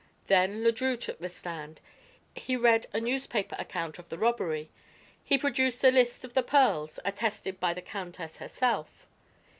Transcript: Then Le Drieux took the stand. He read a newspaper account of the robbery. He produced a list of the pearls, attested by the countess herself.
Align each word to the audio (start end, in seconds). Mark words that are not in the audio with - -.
Then 0.25 0.63
Le 0.63 0.71
Drieux 0.71 0.95
took 0.99 1.19
the 1.19 1.29
stand. 1.29 1.79
He 2.35 2.55
read 2.55 2.87
a 2.91 2.99
newspaper 2.99 3.55
account 3.59 3.99
of 3.99 4.09
the 4.09 4.17
robbery. 4.17 4.71
He 5.23 5.37
produced 5.37 5.83
a 5.83 5.91
list 5.91 6.25
of 6.25 6.33
the 6.33 6.41
pearls, 6.41 6.99
attested 7.05 7.59
by 7.59 7.75
the 7.75 7.83
countess 7.83 8.37
herself. 8.37 9.05